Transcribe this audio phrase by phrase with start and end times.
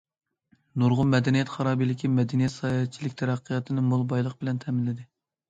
[0.83, 5.09] نۇرغۇن مەدەنىيەت خارابىلىكى مەدەنىيەت، ساياھەتچىلىك تەرەققىياتىنى مول بايلىق بىلەن تەمىنلىدى.